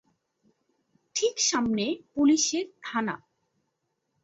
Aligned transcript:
ঠিক 1.15 1.35
সামনে 1.41 1.85
পুলিসের 2.13 2.65
থানা। 2.83 3.15